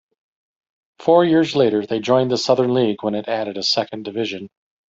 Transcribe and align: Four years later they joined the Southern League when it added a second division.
Four 0.97 1.25
years 1.25 1.55
later 1.55 1.85
they 1.85 1.99
joined 1.99 2.31
the 2.31 2.37
Southern 2.39 2.73
League 2.73 3.03
when 3.03 3.13
it 3.13 3.27
added 3.27 3.55
a 3.55 3.61
second 3.61 4.03
division. 4.03 4.47